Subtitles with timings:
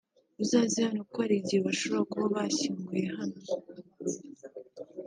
[0.43, 3.41] uzaze hano kuko hari igihe bashobora kuba bashyinguye hano